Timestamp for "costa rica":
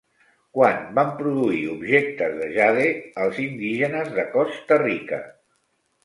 4.31-5.21